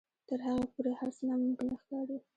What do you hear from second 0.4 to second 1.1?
هغې پورې هر